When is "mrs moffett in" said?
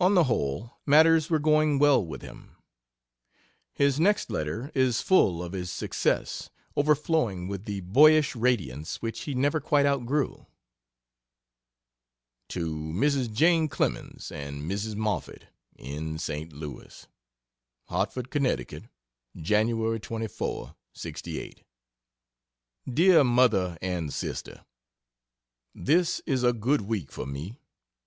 14.62-16.18